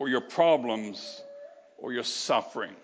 or 0.00 0.08
your 0.08 0.22
problems 0.22 1.22
or 1.78 1.92
your 1.92 2.02
suffering. 2.02 2.74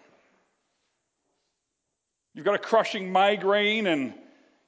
You've 2.35 2.45
got 2.45 2.55
a 2.55 2.59
crushing 2.59 3.11
migraine 3.11 3.87
and 3.87 4.13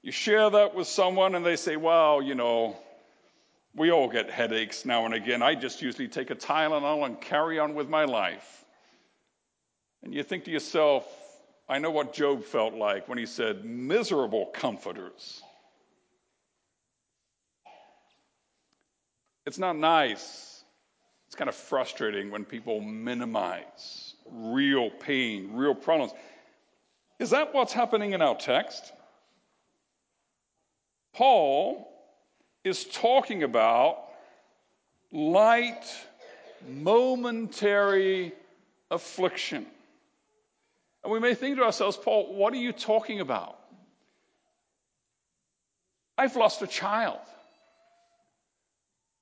you 0.03 0.11
share 0.11 0.49
that 0.49 0.75
with 0.75 0.89
someone 0.89 1.35
and 1.35 1.45
they 1.45 1.57
say, 1.57 1.77
well, 1.77 2.23
you 2.23 2.35
know, 2.35 2.77
we 3.77 3.93
all 3.93 4.09
get 4.09 4.31
headaches 4.31 4.87
now 4.87 5.05
and 5.05 5.13
again. 5.13 5.43
I 5.43 5.55
just 5.55 5.83
usually 5.83 6.09
take 6.09 6.31
a 6.31 6.35
Tylenol 6.35 7.05
and 7.05 7.21
carry 7.21 7.59
on 7.59 7.75
with 7.75 7.91
my 7.91 8.07
life. 8.07 8.65
And 10.03 10.15
you 10.15 10.23
think 10.23 10.45
to 10.45 10.51
yourself, 10.51 11.05
I 11.69 11.79
know 11.79 11.91
what 11.91 12.15
Job 12.15 12.45
felt 12.45 12.73
like 12.73 13.09
when 13.09 13.19
he 13.19 13.27
said, 13.27 13.67
miserable 13.67 14.47
comforters. 14.47 15.43
It's 19.45 19.59
not 19.59 19.77
nice. 19.77 20.58
It's 21.29 21.37
kind 21.37 21.51
of 21.51 21.55
frustrating 21.55 22.31
when 22.31 22.47
people 22.47 22.81
minimize 22.81 24.15
real 24.31 24.89
pain, 24.89 25.53
real 25.53 25.75
problems. 25.75 26.13
Is 27.19 27.31
that 27.31 27.53
what's 27.53 27.75
happening 27.75 28.13
in 28.13 28.23
our 28.23 28.35
text? 28.35 28.93
Paul 31.13 31.87
is 32.65 32.85
talking 32.87 33.43
about 33.43 33.99
light, 35.13 35.85
momentary 36.67 38.33
affliction. 38.91 39.67
And 41.05 41.13
we 41.13 41.21
may 41.21 41.35
think 41.35 41.59
to 41.59 41.63
ourselves, 41.63 41.99
Paul, 41.99 42.35
what 42.35 42.55
are 42.55 42.57
you 42.57 42.73
talking 42.73 43.21
about? 43.21 43.59
I've 46.17 46.37
lost 46.37 46.63
a 46.63 46.67
child. 46.67 47.21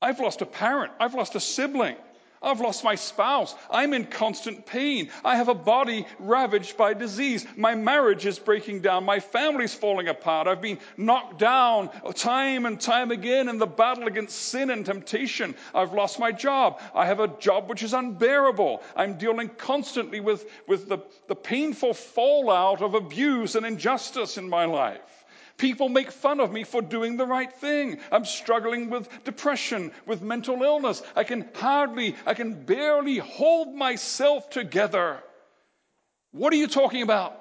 I've 0.02 0.20
lost 0.20 0.42
a 0.42 0.46
parent. 0.46 0.92
I've 1.00 1.14
lost 1.14 1.34
a 1.34 1.40
sibling. 1.40 1.96
I've 2.42 2.60
lost 2.60 2.84
my 2.84 2.94
spouse. 2.94 3.54
I'm 3.70 3.94
in 3.94 4.04
constant 4.04 4.66
pain. 4.66 5.10
I 5.24 5.36
have 5.36 5.48
a 5.48 5.54
body 5.54 6.06
ravaged 6.18 6.76
by 6.76 6.92
disease. 6.92 7.46
My 7.56 7.74
marriage 7.74 8.26
is 8.26 8.38
breaking 8.38 8.82
down. 8.82 9.04
My 9.04 9.20
family's 9.20 9.74
falling 9.74 10.08
apart. 10.08 10.46
I've 10.46 10.60
been 10.60 10.78
knocked 10.98 11.38
down 11.38 11.88
time 12.14 12.66
and 12.66 12.78
time 12.78 13.10
again 13.10 13.48
in 13.48 13.56
the 13.58 13.66
battle 13.66 14.06
against 14.06 14.36
sin 14.38 14.68
and 14.70 14.84
temptation. 14.84 15.54
I've 15.74 15.94
lost 15.94 16.20
my 16.20 16.30
job. 16.30 16.80
I 16.94 17.06
have 17.06 17.20
a 17.20 17.28
job 17.38 17.70
which 17.70 17.82
is 17.82 17.94
unbearable. 17.94 18.82
I'm 18.94 19.16
dealing 19.16 19.48
constantly 19.48 20.20
with, 20.20 20.48
with 20.68 20.88
the, 20.88 20.98
the 21.28 21.36
painful 21.36 21.94
fallout 21.94 22.82
of 22.82 22.94
abuse 22.94 23.54
and 23.54 23.64
injustice 23.64 24.36
in 24.36 24.48
my 24.48 24.66
life. 24.66 25.24
People 25.56 25.88
make 25.88 26.10
fun 26.10 26.40
of 26.40 26.52
me 26.52 26.64
for 26.64 26.82
doing 26.82 27.16
the 27.16 27.26
right 27.26 27.50
thing. 27.50 27.98
I'm 28.12 28.26
struggling 28.26 28.90
with 28.90 29.08
depression, 29.24 29.90
with 30.04 30.20
mental 30.20 30.62
illness. 30.62 31.02
I 31.14 31.24
can 31.24 31.48
hardly, 31.54 32.14
I 32.26 32.34
can 32.34 32.64
barely 32.64 33.18
hold 33.18 33.74
myself 33.74 34.50
together. 34.50 35.22
What 36.32 36.52
are 36.52 36.56
you 36.56 36.66
talking 36.66 37.00
about 37.00 37.40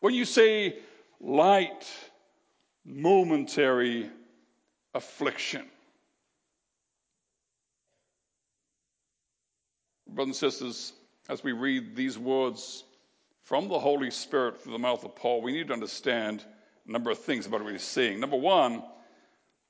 when 0.00 0.14
you 0.14 0.24
say 0.24 0.78
light, 1.20 1.88
momentary 2.84 4.10
affliction? 4.92 5.64
Brothers 10.08 10.42
and 10.42 10.52
sisters, 10.52 10.92
as 11.28 11.44
we 11.44 11.52
read 11.52 11.94
these 11.94 12.18
words 12.18 12.82
from 13.44 13.68
the 13.68 13.78
Holy 13.78 14.10
Spirit 14.10 14.60
through 14.60 14.72
the 14.72 14.78
mouth 14.78 15.04
of 15.04 15.14
Paul, 15.14 15.42
we 15.42 15.52
need 15.52 15.68
to 15.68 15.72
understand 15.72 16.44
number 16.90 17.10
of 17.10 17.18
things 17.18 17.46
about 17.46 17.62
what 17.62 17.72
he's 17.72 17.82
saying. 17.82 18.20
Number 18.20 18.36
one, 18.36 18.82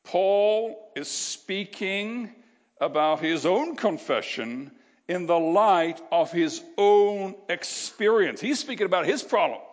Paul 0.04 0.90
is 0.96 1.08
speaking 1.08 2.34
about 2.80 3.20
his 3.20 3.44
own 3.44 3.76
confession 3.76 4.72
in 5.08 5.26
the 5.26 5.38
light 5.38 6.00
of 6.10 6.32
his 6.32 6.62
own 6.78 7.34
experience. 7.48 8.40
He's 8.40 8.58
speaking 8.58 8.86
about 8.86 9.06
his 9.06 9.22
problems. 9.22 9.64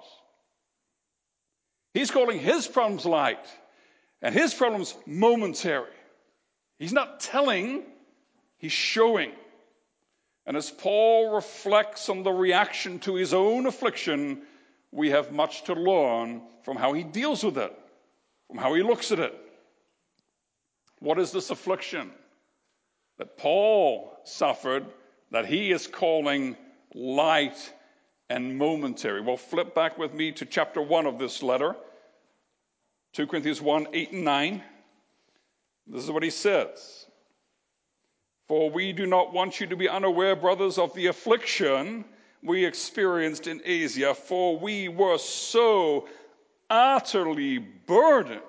He's 1.94 2.12
calling 2.12 2.39
his 2.39 2.67
problems 2.67 3.05
light 3.05 3.45
and 4.21 4.36
his 4.36 4.54
problems 4.54 4.94
momentary. 5.05 5.86
He's 6.80 6.94
not 6.94 7.20
telling, 7.20 7.83
he's 8.58 8.71
showing. 8.71 9.32
And 10.45 10.58
as 10.58 10.70
Paul 10.70 11.33
reflects 11.36 12.10
on 12.10 12.23
the 12.23 12.32
reaction 12.32 13.00
to 13.00 13.16
his 13.16 13.33
own 13.33 13.66
affliction, 13.66 14.42
we 14.92 15.09
have 15.09 15.31
much 15.31 15.64
to 15.64 15.73
learn 15.73 16.42
from 16.64 16.77
how 16.77 16.93
he 16.93 17.03
deals 17.03 17.43
with 17.43 17.58
it, 17.58 17.77
from 18.48 18.58
how 18.58 18.73
he 18.73 18.83
looks 18.83 19.11
at 19.11 19.20
it. 19.20 19.33
What 20.99 21.20
is 21.20 21.31
this 21.31 21.49
affliction 21.49 22.11
that 23.17 23.37
Paul 23.37 24.17
suffered 24.23 24.86
that 25.31 25.45
he 25.45 25.71
is 25.71 25.87
calling 25.87 26.55
light 26.93 27.73
and 28.30 28.58
momentary? 28.58 29.21
Well, 29.21 29.37
flip 29.37 29.76
back 29.76 29.97
with 29.97 30.14
me 30.14 30.31
to 30.33 30.45
chapter 30.45 30.81
1 30.81 31.05
of 31.05 31.20
this 31.20 31.43
letter, 31.43 31.76
2 33.14 33.27
Corinthians 33.27 33.61
1 33.61 33.87
8 33.93 34.11
and 34.11 34.23
9. 34.23 34.64
This 35.87 36.03
is 36.03 36.11
what 36.11 36.23
he 36.23 36.30
says. 36.30 37.05
For 38.47 38.70
we 38.70 38.93
do 38.93 39.05
not 39.05 39.33
want 39.33 39.59
you 39.59 39.67
to 39.67 39.76
be 39.76 39.89
unaware, 39.89 40.36
brothers, 40.36 40.77
of 40.77 40.93
the 40.93 41.08
affliction 41.08 42.05
we 42.43 42.65
experienced 42.65 43.48
in 43.48 43.61
Asia, 43.65 44.14
for 44.14 44.58
we 44.58 44.89
were 44.89 45.17
so 45.17 46.08
utterly 46.70 47.58
burdened. 47.58 48.42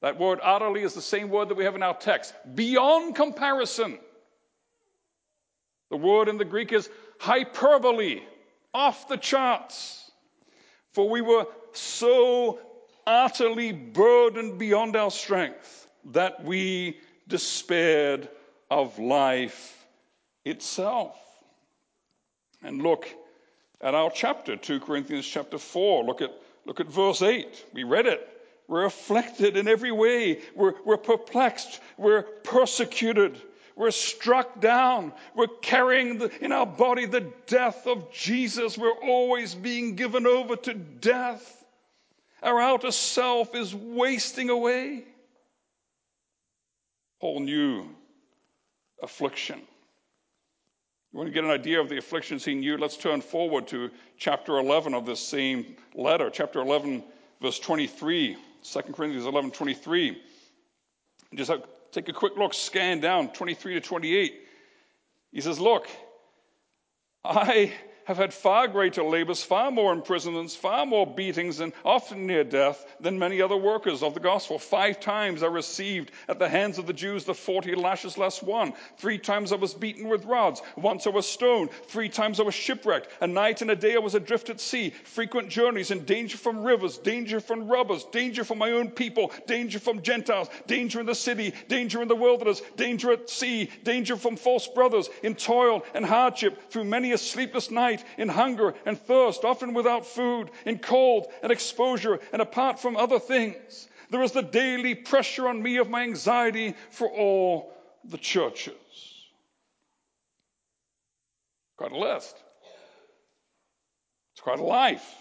That 0.00 0.18
word 0.18 0.40
utterly 0.42 0.82
is 0.82 0.94
the 0.94 1.02
same 1.02 1.30
word 1.30 1.48
that 1.48 1.56
we 1.56 1.64
have 1.64 1.74
in 1.74 1.82
our 1.82 1.96
text, 1.96 2.34
beyond 2.54 3.14
comparison. 3.14 3.98
The 5.90 5.96
word 5.96 6.28
in 6.28 6.36
the 6.36 6.44
Greek 6.44 6.72
is 6.72 6.90
hyperbole, 7.18 8.22
off 8.72 9.08
the 9.08 9.16
charts. 9.16 10.10
For 10.92 11.08
we 11.08 11.20
were 11.20 11.46
so 11.72 12.58
utterly 13.06 13.72
burdened 13.72 14.58
beyond 14.58 14.96
our 14.96 15.10
strength 15.10 15.88
that 16.06 16.44
we 16.44 16.98
despaired 17.28 18.28
of 18.70 18.98
life 18.98 19.86
itself 20.44 21.23
and 22.64 22.82
look 22.82 23.08
at 23.80 23.94
our 23.94 24.10
chapter, 24.10 24.56
2 24.56 24.80
Corinthians 24.80 25.26
chapter 25.26 25.58
4. 25.58 26.04
Look 26.04 26.22
at, 26.22 26.32
look 26.64 26.80
at 26.80 26.86
verse 26.86 27.22
8. 27.22 27.66
We 27.72 27.84
read 27.84 28.06
it. 28.06 28.28
We're 28.66 28.86
afflicted 28.86 29.56
in 29.56 29.68
every 29.68 29.92
way. 29.92 30.40
We're, 30.56 30.74
we're 30.84 30.96
perplexed. 30.96 31.80
We're 31.98 32.22
persecuted. 32.22 33.40
We're 33.76 33.90
struck 33.90 34.60
down. 34.60 35.12
We're 35.34 35.48
carrying 35.60 36.18
the, 36.18 36.30
in 36.42 36.50
our 36.50 36.66
body 36.66 37.04
the 37.04 37.32
death 37.46 37.86
of 37.86 38.10
Jesus. 38.10 38.78
We're 38.78 38.98
always 39.02 39.54
being 39.54 39.96
given 39.96 40.26
over 40.26 40.56
to 40.56 40.74
death. 40.74 41.64
Our 42.42 42.60
outer 42.60 42.90
self 42.90 43.54
is 43.54 43.74
wasting 43.74 44.48
away. 44.48 45.04
Paul 47.20 47.40
knew 47.40 47.88
affliction. 49.02 49.62
You 51.14 51.18
want 51.18 51.28
to 51.28 51.32
get 51.32 51.44
an 51.44 51.50
idea 51.50 51.80
of 51.80 51.88
the 51.88 51.96
afflictions 51.96 52.44
he 52.44 52.56
knew? 52.56 52.76
Let's 52.76 52.96
turn 52.96 53.20
forward 53.20 53.68
to 53.68 53.88
chapter 54.18 54.58
11 54.58 54.94
of 54.94 55.06
this 55.06 55.20
same 55.20 55.76
letter, 55.94 56.28
chapter 56.28 56.58
11, 56.58 57.04
verse 57.40 57.60
23, 57.60 58.36
2 58.64 58.82
Corinthians 58.92 59.24
11, 59.24 59.52
23. 59.52 60.20
Just 61.36 61.52
take 61.92 62.08
a 62.08 62.12
quick 62.12 62.36
look, 62.36 62.52
scan 62.52 62.98
down 62.98 63.28
23 63.28 63.74
to 63.74 63.80
28. 63.80 64.40
He 65.30 65.40
says, 65.40 65.60
Look, 65.60 65.86
I 67.24 67.72
have 68.04 68.16
had 68.16 68.34
far 68.34 68.68
greater 68.68 69.02
labors, 69.02 69.42
far 69.42 69.70
more 69.70 69.92
imprisonments, 69.92 70.54
far 70.54 70.84
more 70.86 71.06
beatings, 71.06 71.60
and 71.60 71.72
often 71.84 72.26
near 72.26 72.44
death 72.44 72.86
than 73.00 73.18
many 73.18 73.40
other 73.40 73.56
workers 73.56 74.02
of 74.02 74.14
the 74.14 74.20
gospel. 74.20 74.58
Five 74.58 75.00
times 75.00 75.42
I 75.42 75.46
received 75.46 76.10
at 76.28 76.38
the 76.38 76.48
hands 76.48 76.78
of 76.78 76.86
the 76.86 76.92
Jews 76.92 77.24
the 77.24 77.34
40 77.34 77.74
lashes 77.74 78.18
less 78.18 78.42
one. 78.42 78.72
Three 78.98 79.18
times 79.18 79.52
I 79.52 79.56
was 79.56 79.74
beaten 79.74 80.08
with 80.08 80.24
rods. 80.24 80.62
Once 80.76 81.06
I 81.06 81.10
was 81.10 81.26
stoned. 81.26 81.70
Three 81.88 82.08
times 82.08 82.40
I 82.40 82.42
was 82.42 82.54
shipwrecked. 82.54 83.08
A 83.20 83.26
night 83.26 83.62
and 83.62 83.70
a 83.70 83.76
day 83.76 83.94
I 83.94 83.98
was 83.98 84.14
adrift 84.14 84.50
at 84.50 84.60
sea. 84.60 84.90
Frequent 85.04 85.48
journeys 85.48 85.90
and 85.90 86.04
danger 86.04 86.36
from 86.36 86.62
rivers, 86.62 86.98
danger 86.98 87.40
from 87.40 87.68
robbers, 87.68 88.04
danger 88.12 88.44
from 88.44 88.58
my 88.58 88.72
own 88.72 88.90
people, 88.90 89.32
danger 89.46 89.78
from 89.78 90.02
Gentiles, 90.02 90.48
danger 90.66 91.00
in 91.00 91.06
the 91.06 91.14
city, 91.14 91.54
danger 91.68 92.02
in 92.02 92.08
the 92.08 92.16
wilderness, 92.16 92.60
danger 92.76 93.12
at 93.12 93.30
sea, 93.30 93.70
danger 93.82 94.16
from 94.16 94.36
false 94.36 94.66
brothers, 94.68 95.08
in 95.22 95.34
toil 95.34 95.84
and 95.94 96.04
hardship 96.04 96.70
through 96.70 96.84
many 96.84 97.12
a 97.12 97.18
sleepless 97.18 97.70
night 97.70 97.93
night, 97.94 98.04
in 98.18 98.28
hunger 98.28 98.74
and 98.86 98.98
thirst, 98.98 99.44
often 99.44 99.74
without 99.74 100.06
food, 100.06 100.50
in 100.64 100.78
cold 100.78 101.26
and 101.42 101.52
exposure, 101.52 102.18
and 102.32 102.42
apart 102.42 102.80
from 102.80 102.96
other 102.96 103.18
things. 103.18 103.88
There 104.10 104.22
is 104.22 104.32
the 104.32 104.42
daily 104.42 104.94
pressure 104.94 105.48
on 105.48 105.62
me 105.62 105.78
of 105.78 105.90
my 105.90 106.02
anxiety 106.02 106.74
for 106.90 107.08
all 107.08 107.72
the 108.04 108.18
churches. 108.18 108.74
Quite 111.76 111.92
a 111.92 111.98
list. 111.98 112.36
It's 114.32 114.40
quite 114.40 114.58
a 114.58 114.64
life. 114.64 115.14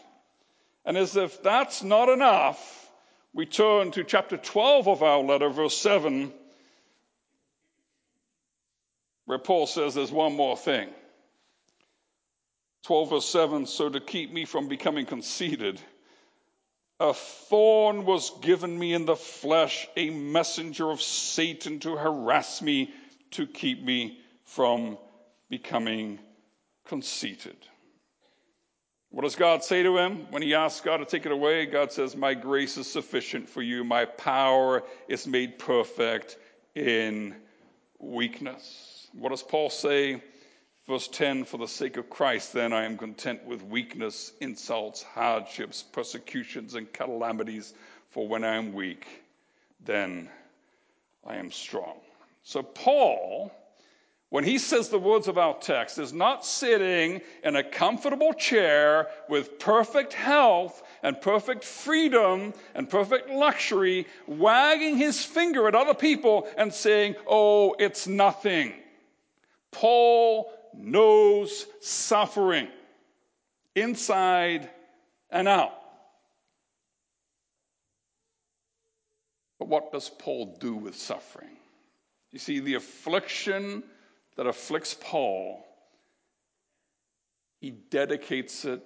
And 0.85 0.97
as 0.97 1.15
if 1.15 1.41
that's 1.41 1.81
not 1.81 2.09
enough, 2.09 2.91
we 3.33 3.45
turn 3.45 3.91
to 3.91 4.03
chapter 4.03 4.37
12 4.37 4.87
of 4.87 5.01
our 5.01 5.19
letter, 5.19 5.49
verse 5.49 5.77
7. 5.77 6.31
where 9.25 9.39
Paul 9.39 9.65
says 9.65 9.95
there's 9.95 10.11
one 10.11 10.35
more 10.35 10.57
thing. 10.57 10.89
12 12.83 13.09
verse 13.09 13.25
7 13.25 13.65
So 13.65 13.89
to 13.89 13.99
keep 13.99 14.31
me 14.31 14.45
from 14.45 14.67
becoming 14.67 15.05
conceited, 15.05 15.81
a 16.99 17.13
thorn 17.13 18.05
was 18.05 18.31
given 18.41 18.77
me 18.77 18.93
in 18.93 19.05
the 19.05 19.15
flesh, 19.15 19.87
a 19.97 20.09
messenger 20.09 20.89
of 20.89 21.01
Satan 21.01 21.79
to 21.79 21.95
harass 21.95 22.61
me, 22.61 22.93
to 23.31 23.47
keep 23.47 23.83
me 23.83 24.19
from 24.45 24.97
becoming 25.49 26.19
conceited. 26.85 27.57
What 29.09 29.23
does 29.23 29.35
God 29.35 29.63
say 29.63 29.83
to 29.83 29.97
him 29.97 30.25
when 30.31 30.41
he 30.41 30.55
asks 30.55 30.81
God 30.81 30.97
to 30.97 31.05
take 31.05 31.25
it 31.25 31.31
away? 31.31 31.67
God 31.67 31.91
says, 31.91 32.15
My 32.15 32.33
grace 32.33 32.77
is 32.77 32.91
sufficient 32.91 33.47
for 33.47 33.61
you. 33.61 33.83
My 33.83 34.05
power 34.05 34.83
is 35.07 35.27
made 35.27 35.59
perfect 35.59 36.37
in 36.73 37.35
weakness. 37.99 39.07
What 39.13 39.29
does 39.29 39.43
Paul 39.43 39.69
say? 39.69 40.23
Verse 40.87 41.07
10 41.07 41.45
For 41.45 41.57
the 41.57 41.67
sake 41.67 41.97
of 41.97 42.09
Christ, 42.09 42.53
then 42.53 42.73
I 42.73 42.83
am 42.83 42.97
content 42.97 43.43
with 43.45 43.63
weakness, 43.63 44.33
insults, 44.41 45.03
hardships, 45.03 45.83
persecutions, 45.83 46.75
and 46.75 46.91
calamities. 46.91 47.73
For 48.09 48.27
when 48.27 48.43
I 48.43 48.55
am 48.55 48.73
weak, 48.73 49.07
then 49.83 50.29
I 51.25 51.35
am 51.35 51.51
strong. 51.51 51.97
So, 52.43 52.61
Paul 52.61 53.51
when 54.33 54.43
he 54.43 54.57
says 54.57 54.89
the 54.89 54.97
words 54.97 55.27
of 55.27 55.37
our 55.37 55.55
text, 55.59 55.99
is 55.99 56.11
not 56.11 56.43
sitting 56.43 57.21
in 57.43 57.55
a 57.55 57.63
comfortable 57.63 58.33
chair 58.33 59.07
with 59.29 59.59
perfect 59.59 60.11
health 60.11 60.81
and 61.03 61.21
perfect 61.21 61.63
freedom 61.63 62.51
and 62.73 62.89
perfect 62.89 63.29
luxury, 63.29 64.07
wagging 64.25 64.97
his 64.97 65.23
finger 65.23 65.67
at 65.67 65.75
other 65.75 65.93
people 65.93 66.47
and 66.57 66.73
saying, 66.73 67.13
Oh, 67.27 67.75
it's 67.77 68.07
nothing. 68.07 68.73
Paul 69.69 70.51
knows 70.75 71.65
suffering 71.81 72.67
inside 73.75 74.69
and 75.29 75.47
out. 75.47 75.73
But 79.59 79.67
what 79.67 79.91
does 79.91 80.09
Paul 80.09 80.57
do 80.59 80.75
with 80.75 80.95
suffering? 80.95 81.57
You 82.31 82.39
see, 82.39 82.59
the 82.59 82.75
affliction 82.75 83.83
that 84.35 84.47
afflicts 84.47 84.95
Paul, 84.99 85.65
he 87.59 87.71
dedicates 87.71 88.65
it 88.65 88.81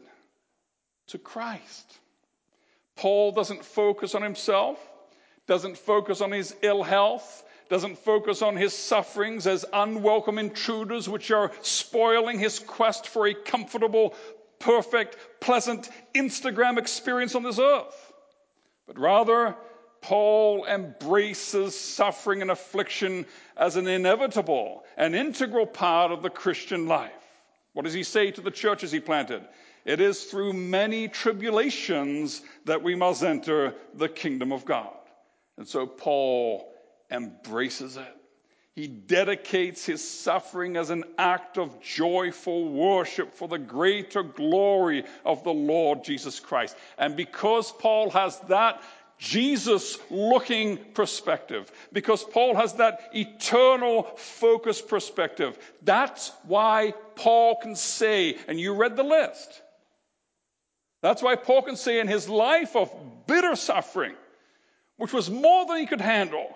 to 1.07 1.17
Christ. 1.17 1.97
Paul 2.95 3.31
doesn't 3.31 3.63
focus 3.63 4.15
on 4.15 4.21
himself, 4.21 4.77
doesn't 5.47 5.77
focus 5.77 6.21
on 6.21 6.31
his 6.31 6.55
ill 6.61 6.83
health, 6.83 7.43
doesn't 7.69 7.97
focus 7.97 8.41
on 8.41 8.55
his 8.55 8.73
sufferings 8.73 9.47
as 9.47 9.65
unwelcome 9.73 10.37
intruders 10.37 11.09
which 11.09 11.31
are 11.31 11.51
spoiling 11.61 12.39
his 12.39 12.59
quest 12.59 13.07
for 13.07 13.27
a 13.27 13.33
comfortable, 13.33 14.13
perfect, 14.59 15.17
pleasant 15.39 15.89
Instagram 16.15 16.77
experience 16.77 17.35
on 17.35 17.43
this 17.43 17.59
earth. 17.59 18.13
But 18.87 18.99
rather, 18.99 19.55
Paul 20.01 20.65
embraces 20.65 21.77
suffering 21.77 22.41
and 22.41 22.51
affliction 22.51 23.25
as 23.57 23.75
an 23.75 23.87
inevitable, 23.87 24.83
an 24.95 25.15
integral 25.15 25.65
part 25.65 26.11
of 26.11 26.21
the 26.21 26.29
Christian 26.29 26.87
life. 26.87 27.11
What 27.73 27.83
does 27.83 27.93
he 27.93 28.03
say 28.03 28.31
to 28.31 28.41
the 28.41 28.51
churches 28.51 28.91
he 28.91 28.99
planted? 28.99 29.43
It 29.85 30.01
is 30.01 30.25
through 30.25 30.53
many 30.53 31.07
tribulations 31.07 32.41
that 32.65 32.81
we 32.81 32.95
must 32.95 33.23
enter 33.23 33.73
the 33.93 34.09
kingdom 34.09 34.51
of 34.51 34.65
God. 34.65 34.93
And 35.57 35.67
so 35.67 35.85
Paul 35.85 36.73
embraces 37.09 37.98
it. 37.98 38.15
He 38.75 38.88
dedicates 38.88 39.86
his 39.86 40.07
suffering 40.07 40.77
as 40.77 40.92
an 40.92 41.04
act 41.18 41.57
of 41.57 41.81
joyful 41.81 42.69
worship 42.69 43.33
for 43.33 43.48
the 43.48 43.57
greater 43.57 44.21
glory 44.21 45.04
of 45.25 45.44
the 45.44 45.54
Lord 45.54 46.04
Jesus 46.04 46.39
Christ. 46.39 46.77
And 46.98 47.15
because 47.15 47.71
Paul 47.71 48.12
has 48.12 48.39
that 48.50 48.83
Jesus 49.18 49.98
looking 50.12 50.77
perspective 50.94 51.71
because 51.92 52.24
Paul 52.24 52.56
has 52.56 52.74
that 52.74 53.09
eternal 53.13 54.04
focus 54.15 54.81
perspective. 54.81 55.57
That's 55.81 56.31
why 56.44 56.94
Paul 57.15 57.56
can 57.56 57.75
say, 57.75 58.38
and 58.48 58.59
you 58.59 58.75
read 58.75 58.95
the 58.95 59.04
list. 59.04 59.62
That's 61.01 61.24
why 61.24 61.36
Paul 61.36 61.63
can 61.63 61.75
say 61.75 62.00
in 62.00 62.07
his 62.07 62.30
life 62.30 62.75
of 62.75 62.94
bitter 63.25 63.56
suffering, 63.56 64.13
which 64.98 65.13
was 65.13 65.30
more 65.30 65.65
than 65.65 65.77
he 65.77 65.86
could 65.88 66.01
handle, 66.01 66.56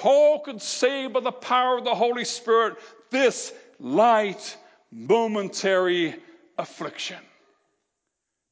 Paul 0.00 0.40
could 0.40 0.62
say 0.62 1.08
by 1.08 1.20
the 1.20 1.30
power 1.30 1.76
of 1.76 1.84
the 1.84 1.94
Holy 1.94 2.24
Spirit, 2.24 2.78
this 3.10 3.52
light, 3.78 4.56
momentary 4.90 6.16
affliction. 6.56 7.18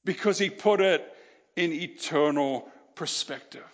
Because 0.04 0.38
he 0.38 0.50
put 0.50 0.82
it 0.82 1.10
in 1.56 1.72
eternal 1.72 2.68
perspective. 2.94 3.64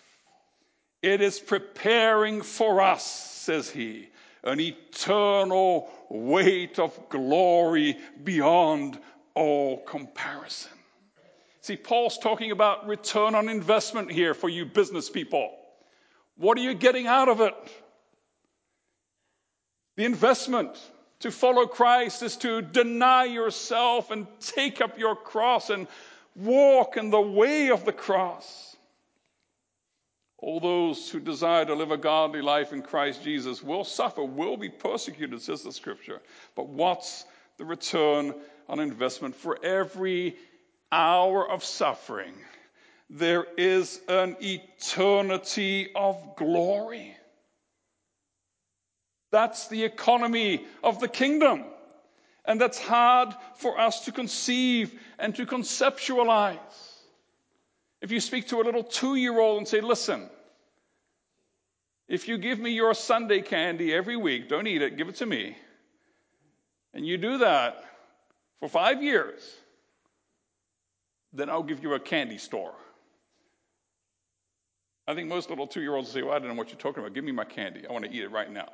It 1.01 1.19
is 1.19 1.37
preparing 1.37 2.43
for 2.43 2.79
us, 2.79 3.03
says 3.03 3.69
he, 3.69 4.07
an 4.45 4.61
eternal 4.61 5.91
weight 6.09 6.79
of 6.79 6.97
glory 7.09 7.97
beyond 8.23 8.97
all 9.33 9.79
comparison. 9.83 10.71
See, 11.59 11.75
Paul's 11.75 12.19
talking 12.19 12.51
about 12.51 12.87
return 12.87 13.35
on 13.35 13.49
investment 13.49 14.09
here 14.09 14.33
for 14.33 14.47
you 14.47 14.65
business 14.65 15.09
people. 15.09 15.51
What 16.37 16.57
are 16.57 16.61
you 16.61 16.73
getting 16.73 17.07
out 17.07 17.29
of 17.29 17.41
it? 17.41 17.55
The 19.95 20.05
investment 20.05 20.77
to 21.19 21.31
follow 21.31 21.65
Christ 21.65 22.21
is 22.23 22.35
to 22.37 22.61
deny 22.61 23.25
yourself 23.25 24.11
and 24.11 24.27
take 24.39 24.81
up 24.81 24.99
your 24.99 25.15
cross 25.15 25.69
and 25.69 25.87
walk 26.35 26.97
in 26.97 27.09
the 27.09 27.21
way 27.21 27.69
of 27.69 27.85
the 27.85 27.93
cross. 27.93 28.75
All 30.37 30.59
those 30.59 31.09
who 31.09 31.21
desire 31.21 31.65
to 31.65 31.73
live 31.73 31.91
a 31.91 31.97
godly 31.97 32.41
life 32.41 32.73
in 32.73 32.81
Christ 32.81 33.23
Jesus 33.23 33.63
will 33.63 33.85
suffer, 33.85 34.23
will 34.23 34.57
be 34.57 34.69
persecuted, 34.69 35.41
says 35.41 35.63
the 35.63 35.71
scripture. 35.71 36.21
But 36.55 36.67
what's 36.67 37.25
the 37.57 37.65
return 37.65 38.35
on 38.67 38.79
investment 38.79 39.35
for 39.35 39.57
every 39.63 40.35
hour 40.91 41.49
of 41.49 41.63
suffering? 41.63 42.33
There 43.09 43.45
is 43.57 44.01
an 44.07 44.35
eternity 44.41 45.89
of 45.95 46.35
glory. 46.37 47.15
That's 49.31 49.67
the 49.67 49.83
economy 49.83 50.65
of 50.83 50.99
the 50.99 51.07
kingdom. 51.07 51.65
And 52.45 52.61
that's 52.61 52.79
hard 52.79 53.35
for 53.57 53.79
us 53.79 54.05
to 54.05 54.11
conceive 54.11 54.99
and 55.19 55.35
to 55.35 55.45
conceptualize. 55.45 56.57
If 58.01 58.11
you 58.11 58.19
speak 58.19 58.47
to 58.49 58.61
a 58.61 58.63
little 58.63 58.83
two 58.83 59.15
year 59.15 59.39
old 59.39 59.59
and 59.59 59.67
say, 59.67 59.81
listen, 59.81 60.29
if 62.07 62.27
you 62.27 62.37
give 62.37 62.59
me 62.59 62.71
your 62.71 62.93
Sunday 62.93 63.41
candy 63.41 63.93
every 63.93 64.15
week, 64.15 64.47
don't 64.47 64.67
eat 64.67 64.81
it, 64.83 64.95
give 64.95 65.09
it 65.09 65.15
to 65.15 65.25
me, 65.25 65.57
and 66.93 67.05
you 67.05 67.17
do 67.17 67.39
that 67.39 67.83
for 68.59 68.69
five 68.69 69.01
years, 69.01 69.41
then 71.33 71.49
I'll 71.49 71.63
give 71.63 71.81
you 71.81 71.93
a 71.93 71.99
candy 71.99 72.37
store. 72.37 72.75
I 75.07 75.13
think 75.13 75.29
most 75.29 75.49
little 75.49 75.67
two 75.67 75.81
year 75.81 75.95
olds 75.95 76.09
say, 76.09 76.21
Well, 76.21 76.33
I 76.33 76.39
don't 76.39 76.47
know 76.47 76.55
what 76.55 76.69
you're 76.69 76.79
talking 76.79 77.01
about. 77.01 77.13
Give 77.13 77.23
me 77.23 77.31
my 77.31 77.43
candy. 77.43 77.85
I 77.87 77.91
want 77.91 78.05
to 78.05 78.11
eat 78.11 78.23
it 78.23 78.31
right 78.31 78.51
now. 78.51 78.69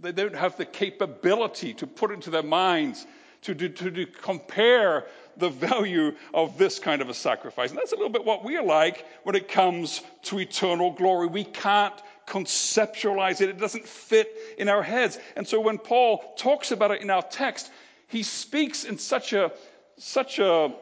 They 0.00 0.12
don't 0.12 0.34
have 0.34 0.56
the 0.56 0.66
capability 0.66 1.72
to 1.74 1.86
put 1.86 2.10
into 2.10 2.30
their 2.30 2.42
minds 2.42 3.06
to, 3.42 3.54
to, 3.54 3.68
to, 3.68 4.06
compare 4.06 5.06
the 5.36 5.48
value 5.48 6.14
of 6.34 6.58
this 6.58 6.78
kind 6.78 7.00
of 7.00 7.08
a 7.08 7.14
sacrifice. 7.14 7.70
And 7.70 7.78
that's 7.78 7.92
a 7.92 7.96
little 7.96 8.10
bit 8.10 8.24
what 8.24 8.44
we 8.44 8.56
are 8.56 8.64
like 8.64 9.06
when 9.22 9.36
it 9.36 9.48
comes 9.48 10.02
to 10.22 10.40
eternal 10.40 10.90
glory. 10.90 11.28
We 11.28 11.44
can't 11.44 11.94
conceptualize 12.26 13.40
it, 13.40 13.48
it 13.48 13.58
doesn't 13.58 13.86
fit 13.86 14.34
in 14.58 14.68
our 14.68 14.82
heads. 14.82 15.18
And 15.36 15.46
so 15.46 15.60
when 15.60 15.78
Paul 15.78 16.34
talks 16.36 16.72
about 16.72 16.90
it 16.90 17.02
in 17.02 17.10
our 17.10 17.22
text, 17.22 17.70
he 18.08 18.22
speaks 18.22 18.84
in 18.84 18.98
such 18.98 19.32
a 19.32 19.52
such 19.98 20.38
a 20.40 20.74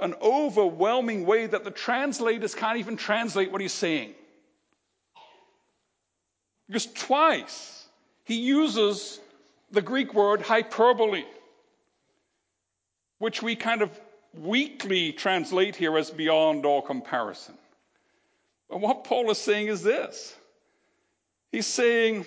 an 0.00 0.14
overwhelming 0.20 1.24
way 1.24 1.46
that 1.46 1.64
the 1.64 1.70
translators 1.70 2.54
can't 2.54 2.78
even 2.78 2.96
translate 2.96 3.52
what 3.52 3.60
he's 3.60 3.72
saying. 3.72 4.14
Because 6.66 6.86
twice 6.86 7.86
he 8.24 8.34
uses 8.34 9.20
the 9.70 9.82
Greek 9.82 10.14
word 10.14 10.42
hyperbole, 10.42 11.24
which 13.18 13.42
we 13.42 13.56
kind 13.56 13.82
of 13.82 13.90
weakly 14.34 15.12
translate 15.12 15.76
here 15.76 15.96
as 15.96 16.10
beyond 16.10 16.66
all 16.66 16.82
comparison. 16.82 17.54
But 18.68 18.80
what 18.80 19.04
Paul 19.04 19.30
is 19.30 19.38
saying 19.38 19.68
is 19.68 19.82
this 19.82 20.36
He's 21.52 21.66
saying 21.66 22.26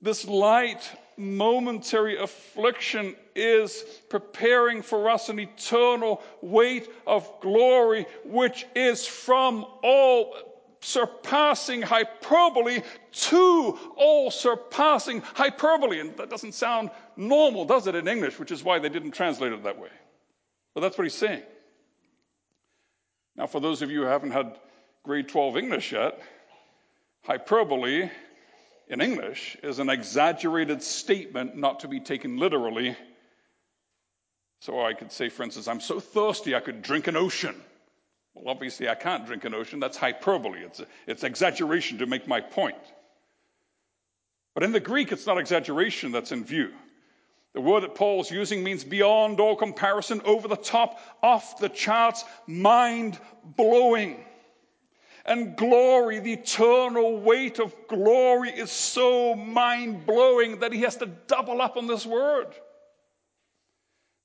this 0.00 0.26
light, 0.26 0.90
momentary 1.16 2.18
affliction 2.18 3.14
is 3.36 3.84
preparing 4.10 4.82
for 4.82 5.08
us 5.08 5.28
an 5.28 5.38
eternal 5.38 6.20
weight 6.40 6.90
of 7.06 7.30
glory, 7.40 8.06
which 8.24 8.66
is 8.74 9.06
from 9.06 9.64
all 9.82 10.34
surpassing 10.82 11.80
hyperbole 11.80 12.82
to 13.12 13.78
all 13.96 14.30
surpassing 14.30 15.20
hyperbole. 15.20 16.00
And 16.00 16.16
that 16.16 16.28
doesn't 16.28 16.52
sound 16.52 16.90
normal, 17.16 17.64
does 17.64 17.86
it, 17.86 17.94
in 17.94 18.08
English, 18.08 18.38
which 18.38 18.50
is 18.50 18.62
why 18.62 18.78
they 18.78 18.88
didn't 18.88 19.12
translate 19.12 19.52
it 19.52 19.62
that 19.62 19.78
way. 19.78 19.90
But 20.74 20.80
that's 20.80 20.98
what 20.98 21.04
he's 21.04 21.14
saying. 21.14 21.42
Now, 23.36 23.46
for 23.46 23.60
those 23.60 23.80
of 23.82 23.90
you 23.90 24.02
who 24.02 24.06
haven't 24.06 24.32
had 24.32 24.58
grade 25.04 25.28
12 25.28 25.56
English 25.56 25.92
yet, 25.92 26.20
hyperbole 27.24 28.10
in 28.88 29.00
English 29.00 29.56
is 29.62 29.78
an 29.78 29.88
exaggerated 29.88 30.82
statement 30.82 31.56
not 31.56 31.80
to 31.80 31.88
be 31.88 32.00
taken 32.00 32.36
literally. 32.36 32.96
So 34.60 34.84
I 34.84 34.92
could 34.92 35.10
say, 35.10 35.28
for 35.28 35.42
instance, 35.42 35.66
I'm 35.66 35.80
so 35.80 35.98
thirsty 35.98 36.54
I 36.54 36.60
could 36.60 36.82
drink 36.82 37.06
an 37.06 37.16
ocean. 37.16 37.54
Well, 38.34 38.48
obviously, 38.48 38.88
I 38.88 38.94
can't 38.94 39.26
drink 39.26 39.44
an 39.44 39.54
ocean. 39.54 39.80
That's 39.80 39.96
hyperbole, 39.96 40.60
it's, 40.60 40.80
it's 41.06 41.24
exaggeration 41.24 41.98
to 41.98 42.06
make 42.06 42.26
my 42.26 42.40
point. 42.40 42.76
But 44.54 44.64
in 44.64 44.72
the 44.72 44.80
Greek, 44.80 45.12
it's 45.12 45.26
not 45.26 45.38
exaggeration 45.38 46.12
that's 46.12 46.32
in 46.32 46.44
view. 46.44 46.72
The 47.54 47.60
word 47.60 47.82
that 47.82 47.94
Paul's 47.94 48.30
using 48.30 48.64
means 48.64 48.82
beyond 48.82 49.38
all 49.38 49.56
comparison, 49.56 50.22
over 50.24 50.48
the 50.48 50.56
top, 50.56 51.00
off 51.22 51.58
the 51.58 51.68
charts, 51.68 52.24
mind 52.46 53.18
blowing. 53.44 54.24
And 55.24 55.56
glory, 55.56 56.18
the 56.18 56.32
eternal 56.32 57.20
weight 57.20 57.60
of 57.60 57.74
glory, 57.88 58.50
is 58.50 58.70
so 58.70 59.34
mind 59.34 60.06
blowing 60.06 60.60
that 60.60 60.72
he 60.72 60.80
has 60.80 60.96
to 60.96 61.06
double 61.06 61.60
up 61.60 61.76
on 61.76 61.86
this 61.86 62.06
word. 62.06 62.48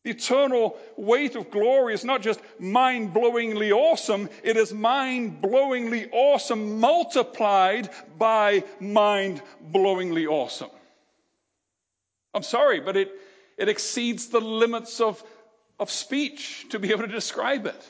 The 0.07 0.13
eternal 0.13 0.77
weight 0.95 1.35
of 1.35 1.51
glory 1.51 1.93
is 1.93 2.05
not 2.05 2.21
just 2.21 2.39
mind 2.59 3.13
blowingly 3.13 3.73
awesome, 3.73 4.29
it 4.41 4.55
is 4.55 4.73
mind 4.73 5.41
blowingly 5.41 6.07
awesome 6.13 6.79
multiplied 6.79 7.89
by 8.17 8.63
mind 8.79 9.41
blowingly 9.61 10.25
awesome. 10.25 10.69
I'm 12.33 12.43
sorry, 12.43 12.79
but 12.79 12.95
it, 12.95 13.11
it 13.57 13.67
exceeds 13.67 14.27
the 14.27 14.39
limits 14.39 15.01
of, 15.01 15.21
of 15.77 15.91
speech 15.91 16.67
to 16.69 16.79
be 16.79 16.91
able 16.91 17.01
to 17.01 17.07
describe 17.07 17.65
it. 17.65 17.89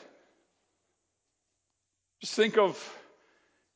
Just 2.20 2.34
think 2.34 2.58
of 2.58 2.98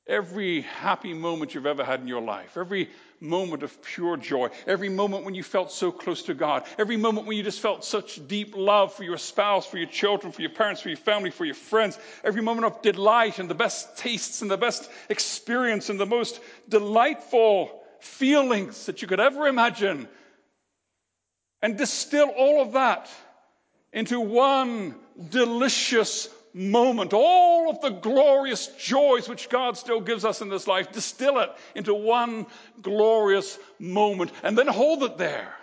every 0.08 0.62
happy 0.62 1.14
moment 1.14 1.54
you've 1.54 1.64
ever 1.64 1.84
had 1.84 2.00
in 2.00 2.08
your 2.08 2.22
life, 2.22 2.56
every 2.56 2.90
moment 3.22 3.62
of 3.62 3.82
pure 3.82 4.16
joy, 4.16 4.50
every 4.66 4.88
moment 4.88 5.24
when 5.24 5.34
you 5.34 5.42
felt 5.42 5.72
so 5.72 5.92
close 5.92 6.24
to 6.24 6.34
God, 6.34 6.64
every 6.78 6.96
moment 6.96 7.26
when 7.26 7.36
you 7.36 7.42
just 7.42 7.60
felt 7.60 7.84
such 7.84 8.26
deep 8.26 8.56
love 8.56 8.92
for 8.92 9.04
your 9.04 9.16
spouse, 9.16 9.66
for 9.66 9.78
your 9.78 9.88
children, 9.88 10.32
for 10.32 10.42
your 10.42 10.50
parents, 10.50 10.80
for 10.80 10.88
your 10.88 10.98
family, 10.98 11.30
for 11.30 11.44
your 11.44 11.54
friends, 11.54 11.98
every 12.24 12.42
moment 12.42 12.66
of 12.66 12.82
delight 12.82 13.38
and 13.38 13.48
the 13.48 13.54
best 13.54 13.96
tastes 13.96 14.42
and 14.42 14.50
the 14.50 14.56
best 14.56 14.90
experience 15.08 15.88
and 15.88 15.98
the 15.98 16.06
most 16.06 16.40
delightful 16.68 17.80
feelings 18.00 18.86
that 18.86 19.00
you 19.00 19.08
could 19.08 19.20
ever 19.20 19.46
imagine. 19.46 20.08
And 21.62 21.78
distill 21.78 22.28
all 22.28 22.60
of 22.60 22.72
that 22.72 23.08
into 23.92 24.20
one 24.20 24.96
delicious 25.30 26.28
moment, 26.54 27.12
all 27.12 27.70
of 27.70 27.80
the 27.80 27.90
glorious 27.90 28.68
joys 28.78 29.28
which 29.28 29.48
God 29.48 29.76
still 29.76 30.00
gives 30.00 30.24
us 30.24 30.40
in 30.40 30.48
this 30.48 30.66
life, 30.66 30.92
distill 30.92 31.38
it 31.38 31.50
into 31.74 31.94
one 31.94 32.46
glorious 32.80 33.58
moment 33.78 34.30
and 34.42 34.56
then 34.56 34.66
hold 34.66 35.02
it 35.02 35.18
there 35.18 35.54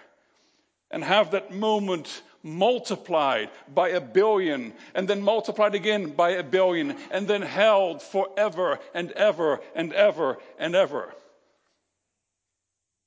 and 0.92 1.04
have 1.04 1.32
that 1.32 1.54
moment 1.54 2.22
multiplied 2.42 3.50
by 3.74 3.90
a 3.90 4.02
billion 4.02 4.74
and 4.96 5.08
then 5.08 5.22
multiplied 5.22 5.76
again 5.76 6.12
by 6.12 6.32
a 6.32 6.44
billion 6.44 6.96
and 7.12 7.28
then 7.28 7.42
held 7.42 8.02
forever 8.02 8.80
and 8.94 9.12
ever 9.12 9.60
and 9.76 9.94
ever 9.94 10.38
and 10.58 10.76
ever. 10.76 11.14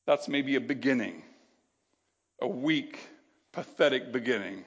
That's 0.06 0.28
maybe 0.28 0.56
a 0.56 0.60
beginning, 0.60 1.22
a 2.40 2.48
weak, 2.48 2.98
pathetic 3.52 4.12
beginning 4.12 4.64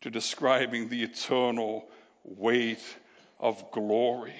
to 0.00 0.10
describing 0.10 0.88
the 0.88 1.02
eternal 1.02 1.88
weight 2.24 2.82
of 3.38 3.70
glory. 3.72 4.34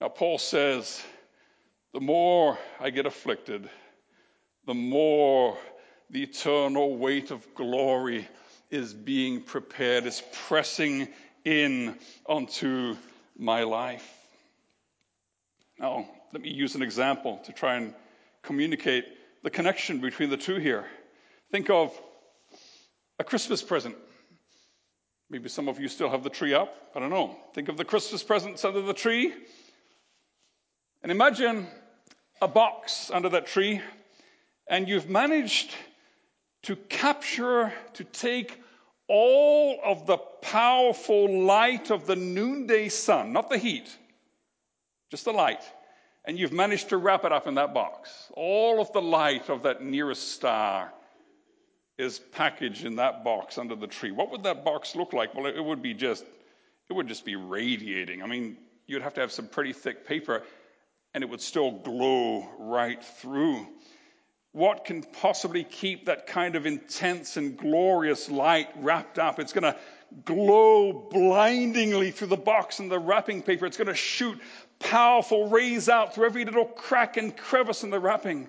Now, 0.00 0.08
Paul 0.08 0.38
says, 0.38 1.02
the 1.92 2.00
more 2.00 2.58
I 2.78 2.90
get 2.90 3.06
afflicted, 3.06 3.68
the 4.66 4.74
more 4.74 5.58
the 6.10 6.22
eternal 6.22 6.96
weight 6.96 7.30
of 7.30 7.54
glory 7.54 8.28
is 8.70 8.94
being 8.94 9.42
prepared, 9.42 10.06
is 10.06 10.22
pressing 10.46 11.08
in 11.44 11.96
onto 12.26 12.96
my 13.36 13.62
life. 13.64 14.06
Now, 15.78 16.08
let 16.32 16.42
me 16.42 16.50
use 16.50 16.74
an 16.74 16.82
example 16.82 17.40
to 17.44 17.52
try 17.52 17.76
and 17.76 17.94
communicate 18.42 19.04
the 19.42 19.50
connection 19.50 20.00
between 20.00 20.30
the 20.30 20.36
two 20.36 20.56
here. 20.56 20.84
Think 21.50 21.70
of 21.70 21.98
a 23.18 23.24
Christmas 23.24 23.62
present. 23.62 23.96
Maybe 25.30 25.50
some 25.50 25.68
of 25.68 25.78
you 25.78 25.88
still 25.88 26.08
have 26.08 26.24
the 26.24 26.30
tree 26.30 26.54
up. 26.54 26.74
I 26.94 27.00
don't 27.00 27.10
know. 27.10 27.36
Think 27.54 27.68
of 27.68 27.76
the 27.76 27.84
Christmas 27.84 28.22
presents 28.22 28.64
under 28.64 28.80
the 28.80 28.94
tree. 28.94 29.34
And 31.02 31.12
imagine 31.12 31.66
a 32.40 32.48
box 32.48 33.10
under 33.12 33.28
that 33.30 33.46
tree, 33.46 33.80
and 34.68 34.88
you've 34.88 35.10
managed 35.10 35.74
to 36.62 36.76
capture, 36.76 37.72
to 37.94 38.04
take 38.04 38.60
all 39.06 39.78
of 39.84 40.06
the 40.06 40.16
powerful 40.16 41.44
light 41.44 41.90
of 41.90 42.06
the 42.06 42.16
noonday 42.16 42.88
sun, 42.88 43.32
not 43.32 43.50
the 43.50 43.58
heat, 43.58 43.88
just 45.10 45.24
the 45.24 45.32
light. 45.32 45.62
And 46.24 46.38
you've 46.38 46.52
managed 46.52 46.90
to 46.90 46.96
wrap 46.96 47.24
it 47.24 47.32
up 47.32 47.46
in 47.46 47.54
that 47.54 47.72
box. 47.72 48.30
All 48.34 48.80
of 48.80 48.92
the 48.92 49.02
light 49.02 49.50
of 49.50 49.62
that 49.62 49.82
nearest 49.82 50.32
star 50.32 50.92
is 51.98 52.18
packaged 52.18 52.84
in 52.84 52.96
that 52.96 53.24
box 53.24 53.58
under 53.58 53.74
the 53.74 53.88
tree, 53.88 54.12
what 54.12 54.30
would 54.30 54.44
that 54.44 54.64
box 54.64 54.94
look 54.94 55.12
like? 55.12 55.34
Well, 55.34 55.46
it 55.46 55.62
would 55.62 55.82
be 55.82 55.94
just, 55.94 56.24
it 56.88 56.92
would 56.92 57.08
just 57.08 57.24
be 57.24 57.36
radiating. 57.36 58.22
I 58.22 58.26
mean, 58.26 58.56
you'd 58.86 59.02
have 59.02 59.14
to 59.14 59.20
have 59.20 59.32
some 59.32 59.48
pretty 59.48 59.72
thick 59.72 60.06
paper 60.06 60.42
and 61.12 61.24
it 61.24 61.30
would 61.30 61.40
still 61.40 61.72
glow 61.72 62.48
right 62.58 63.02
through. 63.04 63.66
What 64.52 64.84
can 64.84 65.02
possibly 65.02 65.64
keep 65.64 66.06
that 66.06 66.26
kind 66.26 66.54
of 66.54 66.66
intense 66.66 67.36
and 67.36 67.56
glorious 67.56 68.30
light 68.30 68.68
wrapped 68.76 69.18
up? 69.18 69.40
It's 69.40 69.52
going 69.52 69.64
to 69.64 69.76
glow 70.24 70.92
blindingly 70.92 72.12
through 72.12 72.28
the 72.28 72.36
box 72.36 72.78
and 72.78 72.90
the 72.90 72.98
wrapping 72.98 73.42
paper. 73.42 73.66
It's 73.66 73.76
going 73.76 73.88
to 73.88 73.94
shoot 73.94 74.38
powerful 74.78 75.48
rays 75.48 75.88
out 75.88 76.14
through 76.14 76.26
every 76.26 76.44
little 76.44 76.64
crack 76.64 77.16
and 77.16 77.36
crevice 77.36 77.82
in 77.82 77.90
the 77.90 78.00
wrapping. 78.00 78.48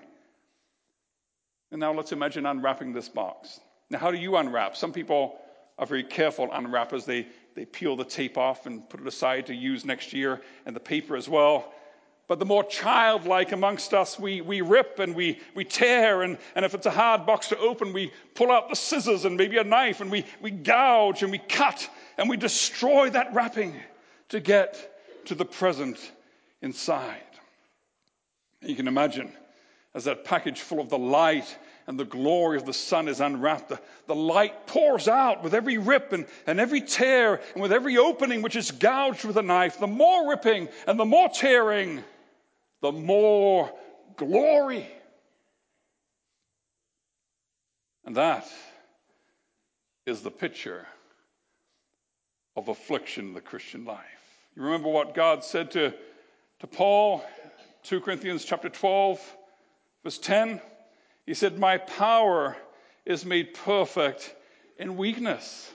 And 1.70 1.80
now 1.80 1.92
let's 1.92 2.12
imagine 2.12 2.46
unwrapping 2.46 2.92
this 2.92 3.08
box. 3.08 3.60
Now, 3.90 3.98
how 3.98 4.10
do 4.10 4.18
you 4.18 4.36
unwrap? 4.36 4.76
Some 4.76 4.92
people 4.92 5.38
are 5.78 5.86
very 5.86 6.04
careful 6.04 6.48
unwrappers. 6.52 7.04
They, 7.04 7.26
they 7.54 7.64
peel 7.64 7.96
the 7.96 8.04
tape 8.04 8.36
off 8.36 8.66
and 8.66 8.88
put 8.88 9.00
it 9.00 9.06
aside 9.06 9.46
to 9.46 9.54
use 9.54 9.84
next 9.84 10.12
year, 10.12 10.40
and 10.66 10.74
the 10.74 10.80
paper 10.80 11.16
as 11.16 11.28
well. 11.28 11.72
But 12.28 12.38
the 12.38 12.44
more 12.44 12.62
childlike 12.62 13.50
amongst 13.50 13.92
us, 13.92 14.16
we, 14.16 14.40
we 14.40 14.60
rip 14.60 15.00
and 15.00 15.16
we, 15.16 15.40
we 15.56 15.64
tear, 15.64 16.22
and, 16.22 16.38
and 16.54 16.64
if 16.64 16.74
it's 16.74 16.86
a 16.86 16.90
hard 16.90 17.26
box 17.26 17.48
to 17.48 17.58
open, 17.58 17.92
we 17.92 18.12
pull 18.34 18.52
out 18.52 18.68
the 18.68 18.76
scissors 18.76 19.24
and 19.24 19.36
maybe 19.36 19.58
a 19.58 19.64
knife, 19.64 20.00
and 20.00 20.12
we, 20.12 20.24
we 20.40 20.52
gouge 20.52 21.24
and 21.24 21.32
we 21.32 21.38
cut 21.38 21.88
and 22.18 22.28
we 22.28 22.36
destroy 22.36 23.10
that 23.10 23.34
wrapping 23.34 23.74
to 24.28 24.38
get 24.38 25.24
to 25.24 25.34
the 25.34 25.44
present 25.44 26.12
inside. 26.62 27.16
You 28.60 28.76
can 28.76 28.86
imagine 28.86 29.32
as 29.94 30.04
that 30.04 30.24
package 30.24 30.60
full 30.60 30.80
of 30.80 30.88
the 30.88 30.98
light 30.98 31.56
and 31.86 31.98
the 31.98 32.04
glory 32.04 32.56
of 32.56 32.64
the 32.64 32.72
sun 32.72 33.08
is 33.08 33.20
unwrapped, 33.20 33.68
the, 33.70 33.80
the 34.06 34.14
light 34.14 34.66
pours 34.66 35.08
out 35.08 35.42
with 35.42 35.54
every 35.54 35.78
rip 35.78 36.12
and, 36.12 36.26
and 36.46 36.60
every 36.60 36.80
tear 36.80 37.40
and 37.54 37.62
with 37.62 37.72
every 37.72 37.98
opening 37.98 38.42
which 38.42 38.54
is 38.54 38.70
gouged 38.70 39.24
with 39.24 39.36
a 39.36 39.42
knife. 39.42 39.80
The 39.80 39.88
more 39.88 40.28
ripping 40.28 40.68
and 40.86 40.98
the 40.98 41.04
more 41.04 41.28
tearing, 41.28 42.04
the 42.80 42.92
more 42.92 43.72
glory. 44.16 44.86
And 48.04 48.16
that 48.16 48.46
is 50.06 50.20
the 50.20 50.30
picture 50.30 50.86
of 52.56 52.68
affliction 52.68 53.28
in 53.28 53.34
the 53.34 53.40
Christian 53.40 53.84
life. 53.84 54.04
You 54.54 54.62
remember 54.62 54.88
what 54.88 55.14
God 55.14 55.44
said 55.44 55.70
to, 55.72 55.94
to 56.60 56.66
Paul, 56.66 57.24
2 57.84 58.00
Corinthians 58.00 58.44
chapter 58.44 58.68
12? 58.68 59.36
Verse 60.02 60.18
10, 60.18 60.60
he 61.26 61.34
said, 61.34 61.58
My 61.58 61.78
power 61.78 62.56
is 63.04 63.24
made 63.24 63.54
perfect 63.54 64.34
in 64.78 64.96
weakness. 64.96 65.70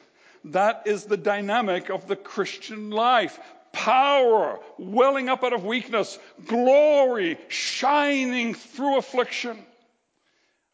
That 0.45 0.83
is 0.85 1.05
the 1.05 1.17
dynamic 1.17 1.89
of 1.89 2.07
the 2.07 2.15
Christian 2.15 2.91
life. 2.91 3.39
Power 3.71 4.59
welling 4.77 5.27
up 5.27 5.43
out 5.43 5.53
of 5.53 5.65
weakness, 5.65 6.17
glory 6.45 7.37
shining 7.49 8.53
through 8.53 8.97
affliction. 8.97 9.57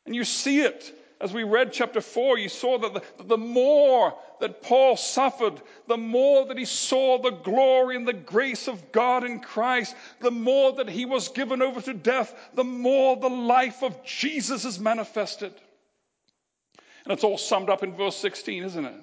And 0.05 0.15
you 0.15 0.23
see 0.23 0.61
it 0.61 0.93
as 1.21 1.33
we 1.33 1.43
read 1.43 1.71
chapter 1.71 2.01
4, 2.01 2.39
you 2.39 2.49
saw 2.49 2.79
that 2.79 2.93
the, 2.93 3.23
the, 3.23 3.37
more 3.37 4.15
that 4.39 4.63
Paul 4.63 4.97
suffered, 4.97 5.61
the 5.87 5.97
more 5.97 6.47
that 6.47 6.57
he 6.57 6.65
saw 6.65 7.21
the 7.21 7.29
glory 7.29 7.95
and 7.95 8.07
the 8.07 8.13
grace 8.13 8.67
of 8.67 8.91
God 8.91 9.23
in 9.23 9.39
Christ, 9.39 9.95
the 10.19 10.31
more 10.31 10.73
that 10.73 10.89
he 10.89 11.05
was 11.05 11.29
given 11.29 11.61
over 11.61 11.79
to 11.81 11.93
death, 11.93 12.33
the 12.55 12.63
more 12.63 13.15
the 13.15 13.29
life 13.29 13.83
of 13.83 14.03
Jesus 14.03 14.65
is 14.65 14.79
manifested. 14.79 15.53
And 17.03 17.13
it's 17.13 17.23
all 17.23 17.37
summed 17.37 17.69
up 17.69 17.83
in 17.83 17.95
verse 17.95 18.15
16, 18.17 18.63
isn't 18.63 18.85
it? 18.85 18.95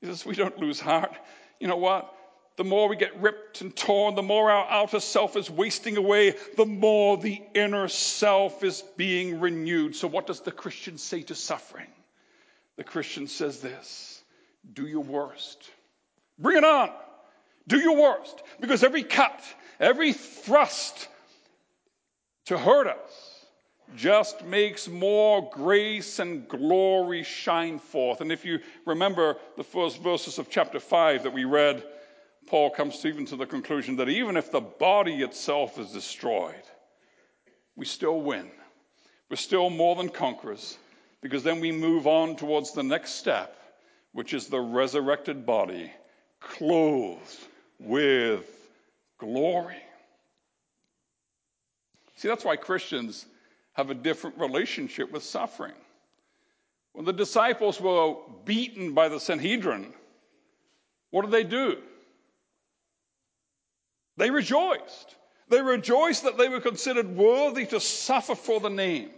He 0.00 0.06
says, 0.06 0.24
We 0.24 0.34
don't 0.34 0.58
lose 0.58 0.80
heart. 0.80 1.14
You 1.60 1.68
know 1.68 1.76
what? 1.76 2.12
The 2.56 2.64
more 2.64 2.88
we 2.88 2.96
get 2.96 3.20
ripped 3.20 3.60
and 3.60 3.74
torn, 3.74 4.14
the 4.14 4.22
more 4.22 4.50
our 4.50 4.68
outer 4.68 5.00
self 5.00 5.36
is 5.36 5.50
wasting 5.50 5.96
away, 5.96 6.34
the 6.56 6.66
more 6.66 7.16
the 7.16 7.40
inner 7.54 7.88
self 7.88 8.62
is 8.62 8.82
being 8.96 9.40
renewed. 9.40 9.96
So, 9.96 10.08
what 10.08 10.26
does 10.26 10.40
the 10.40 10.52
Christian 10.52 10.98
say 10.98 11.22
to 11.22 11.34
suffering? 11.34 11.88
The 12.76 12.84
Christian 12.84 13.26
says 13.26 13.60
this 13.60 14.22
do 14.74 14.86
your 14.86 15.02
worst. 15.02 15.70
Bring 16.38 16.58
it 16.58 16.64
on. 16.64 16.90
Do 17.68 17.78
your 17.78 17.96
worst. 17.96 18.42
Because 18.60 18.82
every 18.82 19.02
cut, 19.02 19.42
every 19.80 20.12
thrust 20.12 21.08
to 22.46 22.58
hurt 22.58 22.86
us 22.86 23.46
just 23.96 24.44
makes 24.44 24.88
more 24.88 25.48
grace 25.52 26.18
and 26.18 26.48
glory 26.48 27.22
shine 27.22 27.78
forth. 27.78 28.20
And 28.20 28.32
if 28.32 28.44
you 28.44 28.60
remember 28.86 29.36
the 29.56 29.64
first 29.64 30.00
verses 30.02 30.38
of 30.38 30.48
chapter 30.48 30.80
5 30.80 31.24
that 31.24 31.32
we 31.32 31.44
read, 31.44 31.84
Paul 32.46 32.70
comes 32.70 33.04
even 33.04 33.24
to 33.26 33.36
the 33.36 33.46
conclusion 33.46 33.96
that 33.96 34.08
even 34.08 34.36
if 34.36 34.50
the 34.50 34.60
body 34.60 35.22
itself 35.22 35.78
is 35.78 35.90
destroyed, 35.90 36.54
we 37.76 37.84
still 37.84 38.20
win. 38.20 38.50
We're 39.30 39.36
still 39.36 39.70
more 39.70 39.96
than 39.96 40.08
conquerors 40.08 40.76
because 41.22 41.42
then 41.42 41.60
we 41.60 41.72
move 41.72 42.06
on 42.06 42.36
towards 42.36 42.72
the 42.72 42.82
next 42.82 43.12
step, 43.12 43.56
which 44.12 44.34
is 44.34 44.46
the 44.46 44.60
resurrected 44.60 45.46
body 45.46 45.90
clothed 46.40 47.38
with 47.78 48.44
glory. 49.18 49.82
See, 52.16 52.28
that's 52.28 52.44
why 52.44 52.56
Christians 52.56 53.26
have 53.72 53.90
a 53.90 53.94
different 53.94 54.36
relationship 54.36 55.10
with 55.10 55.22
suffering. 55.22 55.72
When 56.92 57.06
the 57.06 57.12
disciples 57.12 57.80
were 57.80 58.16
beaten 58.44 58.92
by 58.92 59.08
the 59.08 59.18
Sanhedrin, 59.18 59.94
what 61.10 61.22
did 61.22 61.30
they 61.30 61.44
do? 61.44 61.78
They 64.16 64.30
rejoiced. 64.30 65.16
They 65.48 65.62
rejoiced 65.62 66.24
that 66.24 66.38
they 66.38 66.48
were 66.48 66.60
considered 66.60 67.16
worthy 67.16 67.66
to 67.66 67.80
suffer 67.80 68.34
for 68.34 68.60
the 68.60 68.70
name. 68.70 69.10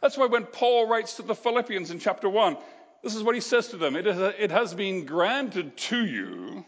That's 0.00 0.16
why 0.18 0.26
when 0.26 0.44
Paul 0.44 0.88
writes 0.88 1.16
to 1.16 1.22
the 1.22 1.34
Philippians 1.34 1.90
in 1.90 1.98
chapter 1.98 2.28
1, 2.28 2.56
this 3.02 3.14
is 3.14 3.22
what 3.22 3.34
he 3.34 3.40
says 3.40 3.68
to 3.68 3.76
them 3.76 3.96
it, 3.96 4.50
has 4.50 4.74
been 4.74 5.06
granted 5.06 5.76
to 5.76 6.04
you 6.04 6.64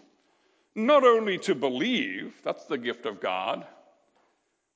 not 0.75 1.05
only 1.05 1.39
to 1.39 1.55
believe, 1.55 2.35
that's 2.43 2.65
the 2.65 2.79
gift 2.79 3.07
of 3.07 3.21
God, 3.21 3.67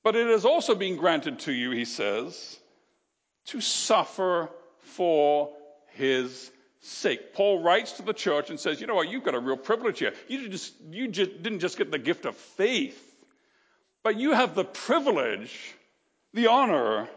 but 0.04 0.14
it 0.14 0.28
has 0.28 0.44
also 0.44 0.74
been 0.74 0.96
granted 0.96 1.40
to 1.40 1.52
you, 1.52 1.72
he 1.72 1.84
says, 1.84 2.58
to 3.46 3.60
suffer 3.60 4.48
for 4.80 5.50
his 5.94 6.50
sake. 6.80 7.34
Paul 7.34 7.62
writes 7.62 7.92
to 7.92 8.02
the 8.02 8.12
church 8.12 8.50
and 8.50 8.58
says, 8.58 8.80
You 8.80 8.86
know 8.86 8.94
what? 8.94 9.08
You've 9.08 9.24
got 9.24 9.34
a 9.34 9.40
real 9.40 9.56
privilege 9.56 9.98
here. 9.98 10.12
You, 10.28 10.48
just, 10.48 10.74
you 10.90 11.08
just 11.08 11.42
didn't 11.42 11.60
just 11.60 11.78
get 11.78 11.90
the 11.90 11.98
gift 11.98 12.24
of 12.24 12.36
faith, 12.36 13.00
but 14.02 14.16
you 14.16 14.32
have 14.32 14.54
the 14.54 14.64
privilege, 14.64 15.74
the 16.32 16.48
honor 16.48 17.08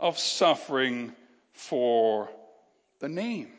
of 0.00 0.18
suffering 0.18 1.12
for 1.52 2.28
the 3.00 3.08
name. 3.08 3.50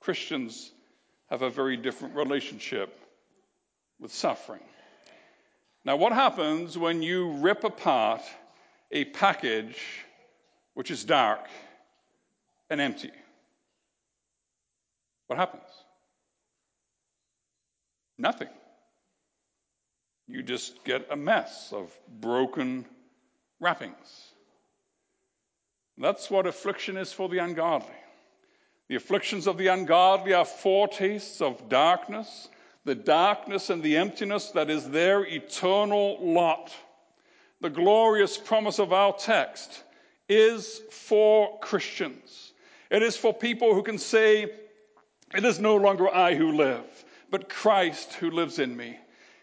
Christians 0.00 0.70
have 1.28 1.42
a 1.42 1.50
very 1.50 1.76
different 1.76 2.14
relationship 2.14 2.98
with 4.00 4.12
suffering. 4.12 4.62
Now, 5.84 5.96
what 5.96 6.12
happens 6.12 6.78
when 6.78 7.02
you 7.02 7.32
rip 7.32 7.64
apart 7.64 8.22
a 8.90 9.04
package 9.04 9.78
which 10.74 10.90
is 10.90 11.04
dark 11.04 11.46
and 12.70 12.80
empty? 12.80 13.10
What 15.28 15.38
happens? 15.38 15.70
Nothing. 18.18 18.48
You 20.26 20.42
just 20.42 20.84
get 20.84 21.06
a 21.10 21.16
mess 21.16 21.72
of 21.72 21.96
broken 22.20 22.84
wrappings. 23.60 24.32
That's 25.96 26.30
what 26.30 26.46
affliction 26.46 26.96
is 26.96 27.12
for 27.12 27.28
the 27.28 27.38
ungodly. 27.38 27.94
The 28.88 28.96
afflictions 28.96 29.46
of 29.46 29.58
the 29.58 29.68
ungodly 29.68 30.32
are 30.32 30.44
foretastes 30.44 31.40
of 31.40 31.68
darkness, 31.68 32.48
the 32.84 32.94
darkness 32.94 33.70
and 33.70 33.82
the 33.82 33.96
emptiness 33.96 34.50
that 34.52 34.70
is 34.70 34.88
their 34.88 35.24
eternal 35.24 36.18
lot. 36.20 36.72
The 37.60 37.70
glorious 37.70 38.38
promise 38.38 38.78
of 38.78 38.92
our 38.92 39.12
text 39.12 39.84
is 40.28 40.80
for 40.90 41.58
Christians. 41.60 42.52
It 42.90 43.02
is 43.02 43.16
for 43.16 43.34
people 43.34 43.74
who 43.74 43.82
can 43.82 43.98
say, 43.98 44.50
it 45.34 45.44
is 45.44 45.58
no 45.58 45.76
longer 45.76 46.12
I 46.12 46.34
who 46.34 46.52
live, 46.52 47.04
but 47.30 47.48
Christ 47.48 48.14
who 48.14 48.30
lives 48.30 48.58
in 48.58 48.76
me. 48.76 48.98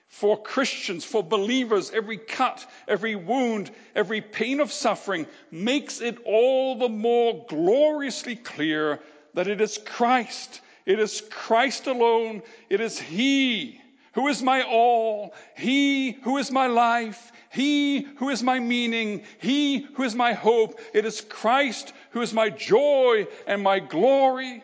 For 0.08 0.42
Christians, 0.42 1.04
for 1.04 1.24
believers, 1.24 1.92
every 1.92 2.18
cut, 2.18 2.66
every 2.88 3.16
wound, 3.16 3.72
every 3.96 4.22
pain 4.22 4.60
of 4.60 4.72
suffering 4.72 5.28
makes 5.52 6.00
it 6.00 6.18
all 6.26 6.78
the 6.78 6.90
more 6.90 7.46
gloriously 7.50 8.36
clear 8.36 9.00
that 9.34 9.48
it 9.48 9.60
is 9.60 9.78
Christ. 9.78 10.62
It 10.86 11.00
is 11.00 11.22
Christ 11.30 11.88
alone. 11.88 12.44
It 12.70 12.80
is 12.80 12.98
He 13.00 13.82
who 14.14 14.30
is 14.30 14.42
my 14.42 14.62
all, 14.64 15.34
He 15.58 16.14
who 16.24 16.38
is 16.38 16.50
my 16.50 16.68
life, 16.68 17.34
He 17.52 18.04
who 18.16 18.30
is 18.30 18.42
my 18.42 18.60
meaning, 18.60 19.24
He 19.40 19.80
who 19.96 20.04
is 20.04 20.16
my 20.16 20.32
hope. 20.32 20.80
It 20.94 21.06
is 21.06 21.20
Christ 21.20 21.92
who 22.12 22.22
is 22.22 22.34
my 22.34 22.50
joy 22.50 23.28
and 23.46 23.62
my 23.62 23.80
glory. 23.80 24.64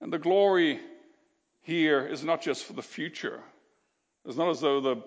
And 0.00 0.12
the 0.12 0.18
glory 0.18 0.80
here 1.62 2.06
is 2.06 2.22
not 2.22 2.42
just 2.42 2.64
for 2.64 2.74
the 2.74 2.82
future. 2.82 3.40
It's 4.24 4.36
not 4.36 4.50
as 4.50 4.60
though 4.60 4.80
the 4.80 5.02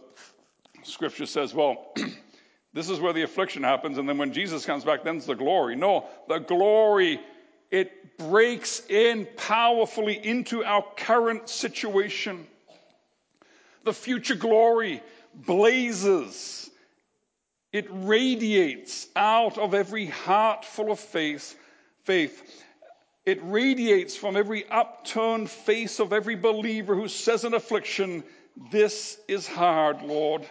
scripture 0.83 1.25
says, 1.25 1.53
well, 1.53 1.93
this 2.73 2.89
is 2.89 2.99
where 2.99 3.13
the 3.13 3.23
affliction 3.23 3.63
happens, 3.63 3.97
and 3.97 4.07
then 4.07 4.17
when 4.17 4.33
Jesus 4.33 4.65
comes 4.65 4.83
back, 4.83 5.03
then's 5.03 5.25
the 5.25 5.35
glory. 5.35 5.75
No, 5.75 6.07
the 6.27 6.39
glory, 6.39 7.19
it 7.71 8.17
breaks 8.17 8.81
in 8.89 9.27
powerfully 9.37 10.19
into 10.25 10.63
our 10.63 10.83
current 10.97 11.49
situation. 11.49 12.47
The 13.83 13.93
future 13.93 14.35
glory 14.35 15.01
blazes, 15.33 16.69
it 17.71 17.87
radiates 17.89 19.07
out 19.15 19.57
of 19.57 19.73
every 19.73 20.07
heart 20.07 20.65
full 20.65 20.91
of 20.91 20.99
faith. 20.99 21.57
faith. 22.03 22.63
It 23.29 23.37
radiates 23.43 24.15
from 24.15 24.35
every 24.35 24.67
upturned 24.67 25.51
face 25.51 25.99
of 25.99 26.13
every 26.13 26.33
believer 26.33 26.95
who 26.95 27.07
says 27.07 27.45
in 27.45 27.53
affliction, 27.53 28.23
This 28.71 29.19
is 29.27 29.45
hard, 29.45 30.01
Lord. 30.01 30.49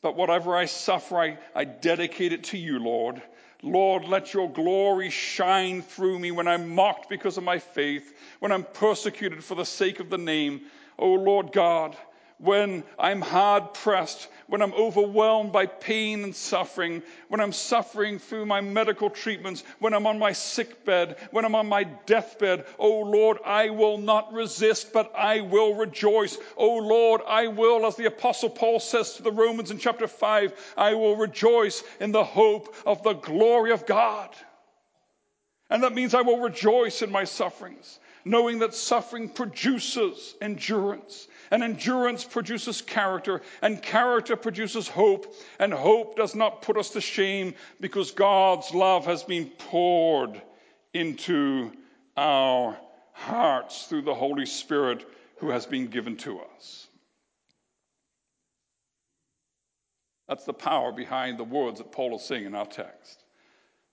But 0.00 0.16
whatever 0.16 0.56
I 0.56 0.64
suffer, 0.64 1.18
I, 1.18 1.38
I 1.54 1.64
dedicate 1.64 2.32
it 2.32 2.44
to 2.44 2.56
you, 2.56 2.78
Lord. 2.78 3.20
Lord, 3.62 4.04
let 4.04 4.32
your 4.32 4.50
glory 4.50 5.10
shine 5.10 5.82
through 5.82 6.18
me 6.18 6.30
when 6.30 6.48
I'm 6.48 6.74
mocked 6.74 7.10
because 7.10 7.36
of 7.36 7.44
my 7.44 7.58
faith, 7.58 8.16
when 8.38 8.50
I'm 8.50 8.64
persecuted 8.64 9.44
for 9.44 9.54
the 9.54 9.66
sake 9.66 10.00
of 10.00 10.08
the 10.08 10.16
name. 10.16 10.62
O 10.98 11.12
oh, 11.12 11.14
Lord 11.16 11.52
God, 11.52 11.98
when 12.38 12.84
I'm 12.98 13.22
hard 13.22 13.72
pressed, 13.72 14.28
when 14.46 14.60
I'm 14.60 14.74
overwhelmed 14.74 15.52
by 15.52 15.66
pain 15.66 16.22
and 16.22 16.36
suffering, 16.36 17.02
when 17.28 17.40
I'm 17.40 17.52
suffering 17.52 18.18
through 18.18 18.44
my 18.46 18.60
medical 18.60 19.08
treatments, 19.08 19.64
when 19.78 19.94
I'm 19.94 20.06
on 20.06 20.18
my 20.18 20.32
sick 20.32 20.84
bed, 20.84 21.16
when 21.30 21.44
I'm 21.44 21.54
on 21.54 21.66
my 21.66 21.84
deathbed. 21.84 22.66
Oh 22.78 23.00
Lord, 23.00 23.38
I 23.44 23.70
will 23.70 23.98
not 23.98 24.32
resist, 24.32 24.92
but 24.92 25.12
I 25.16 25.40
will 25.40 25.74
rejoice. 25.74 26.36
Oh 26.56 26.76
Lord, 26.76 27.22
I 27.26 27.48
will, 27.48 27.86
as 27.86 27.96
the 27.96 28.06
apostle 28.06 28.50
Paul 28.50 28.80
says 28.80 29.14
to 29.14 29.22
the 29.22 29.32
Romans 29.32 29.70
in 29.70 29.78
chapter 29.78 30.06
5, 30.06 30.74
I 30.76 30.94
will 30.94 31.16
rejoice 31.16 31.82
in 32.00 32.12
the 32.12 32.24
hope 32.24 32.74
of 32.84 33.02
the 33.02 33.14
glory 33.14 33.72
of 33.72 33.86
God. 33.86 34.30
And 35.70 35.82
that 35.82 35.94
means 35.94 36.14
I 36.14 36.22
will 36.22 36.40
rejoice 36.40 37.02
in 37.02 37.10
my 37.10 37.24
sufferings, 37.24 37.98
knowing 38.24 38.60
that 38.60 38.74
suffering 38.74 39.28
produces 39.28 40.34
endurance 40.40 41.26
and 41.50 41.62
endurance 41.62 42.24
produces 42.24 42.82
character, 42.82 43.42
and 43.62 43.82
character 43.82 44.36
produces 44.36 44.88
hope, 44.88 45.34
and 45.58 45.72
hope 45.72 46.16
does 46.16 46.34
not 46.34 46.62
put 46.62 46.76
us 46.76 46.90
to 46.90 47.00
shame 47.00 47.54
because 47.80 48.10
God's 48.10 48.74
love 48.74 49.06
has 49.06 49.22
been 49.22 49.46
poured 49.58 50.40
into 50.94 51.72
our 52.16 52.76
hearts 53.12 53.86
through 53.86 54.02
the 54.02 54.14
Holy 54.14 54.46
Spirit 54.46 55.08
who 55.38 55.50
has 55.50 55.66
been 55.66 55.86
given 55.86 56.16
to 56.16 56.40
us. 56.40 56.88
That's 60.28 60.44
the 60.44 60.52
power 60.52 60.92
behind 60.92 61.38
the 61.38 61.44
words 61.44 61.78
that 61.78 61.92
Paul 61.92 62.16
is 62.16 62.22
saying 62.22 62.46
in 62.46 62.54
our 62.54 62.66
text. 62.66 63.22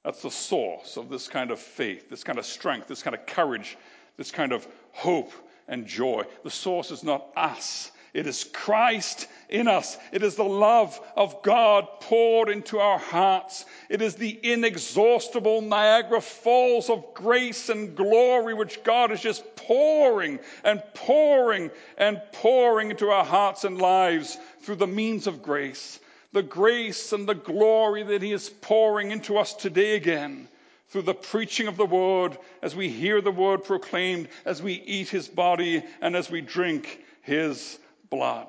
That's 0.03 0.21
the 0.21 0.31
source 0.31 0.97
of 0.97 1.09
this 1.09 1.27
kind 1.27 1.51
of 1.51 1.59
faith, 1.59 2.09
this 2.09 2.23
kind 2.23 2.39
of 2.39 2.45
strength, 2.45 2.87
this 2.87 3.03
kind 3.03 3.15
of 3.15 3.25
courage, 3.25 3.77
this 4.17 4.31
kind 4.31 4.51
of 4.51 4.67
hope 4.91 5.31
and 5.67 5.85
joy. 5.85 6.23
The 6.43 6.51
source 6.51 6.91
is 6.91 7.03
not 7.03 7.27
us. 7.35 7.91
It 8.13 8.27
is 8.27 8.43
Christ 8.43 9.27
in 9.49 9.67
us. 9.67 9.97
It 10.11 10.21
is 10.21 10.35
the 10.35 10.43
love 10.43 10.99
of 11.15 11.41
God 11.41 11.87
poured 11.99 12.47
into 12.47 12.77
our 12.77 12.99
hearts. 12.99 13.65
It 13.89 14.03
is 14.03 14.13
the 14.13 14.39
inexhaustible 14.43 15.61
Niagara 15.61 16.21
Falls 16.21 16.91
of 16.91 17.15
grace 17.15 17.69
and 17.69 17.95
glory 17.95 18.53
which 18.53 18.83
God 18.83 19.11
is 19.11 19.19
just 19.19 19.55
pouring 19.55 20.39
and 20.63 20.83
pouring 20.93 21.71
and 21.97 22.21
pouring 22.33 22.91
into 22.91 23.09
our 23.09 23.25
hearts 23.25 23.63
and 23.63 23.81
lives 23.81 24.37
through 24.61 24.75
the 24.75 24.87
means 24.87 25.25
of 25.25 25.41
grace. 25.41 25.99
The 26.33 26.43
grace 26.43 27.13
and 27.13 27.27
the 27.27 27.35
glory 27.35 28.03
that 28.03 28.21
He 28.21 28.31
is 28.31 28.47
pouring 28.47 29.09
into 29.09 29.39
us 29.39 29.55
today 29.55 29.95
again 29.95 30.47
through 30.89 31.03
the 31.03 31.13
preaching 31.13 31.67
of 31.67 31.77
the 31.77 31.85
word, 31.85 32.37
as 32.61 32.75
we 32.75 32.89
hear 32.89 33.21
the 33.21 33.31
word 33.31 33.63
proclaimed, 33.63 34.27
as 34.45 34.61
we 34.61 34.73
eat 34.73 35.09
his 35.09 35.27
body, 35.27 35.83
and 36.01 36.15
as 36.15 36.29
we 36.29 36.41
drink 36.41 37.03
his 37.21 37.79
blood. 38.09 38.47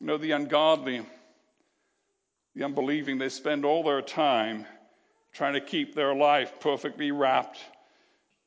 You 0.00 0.06
know, 0.06 0.16
the 0.16 0.30
ungodly, 0.32 1.04
the 2.54 2.64
unbelieving, 2.64 3.18
they 3.18 3.28
spend 3.28 3.64
all 3.64 3.82
their 3.82 4.00
time 4.00 4.64
trying 5.32 5.54
to 5.54 5.60
keep 5.60 5.94
their 5.94 6.14
life 6.14 6.60
perfectly 6.60 7.10
wrapped, 7.12 7.58